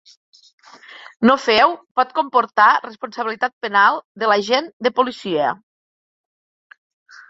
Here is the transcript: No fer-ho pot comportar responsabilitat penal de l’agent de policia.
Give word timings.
No 1.31 1.35
fer-ho 1.43 1.67
pot 2.01 2.17
comportar 2.21 2.71
responsabilitat 2.87 3.57
penal 3.69 4.03
de 4.25 4.35
l’agent 4.35 4.75
de 4.89 4.97
policia. 5.01 5.57